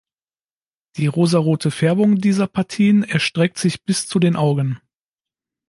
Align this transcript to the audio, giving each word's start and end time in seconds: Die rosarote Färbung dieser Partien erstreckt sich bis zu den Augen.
Die 0.97 1.05
rosarote 1.05 1.69
Färbung 1.69 2.15
dieser 2.17 2.47
Partien 2.47 3.03
erstreckt 3.03 3.59
sich 3.59 3.83
bis 3.83 4.07
zu 4.07 4.17
den 4.17 4.35
Augen. 4.35 4.81